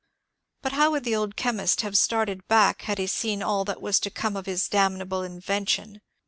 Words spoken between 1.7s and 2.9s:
have started back